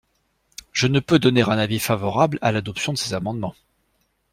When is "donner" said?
1.19-1.43